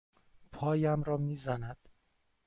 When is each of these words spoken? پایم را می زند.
پایم 0.51 1.03
را 1.03 1.17
می 1.17 1.35
زند. 1.35 1.89